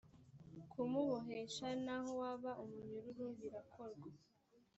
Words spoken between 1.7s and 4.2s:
n aho waba umunyururu birakorwa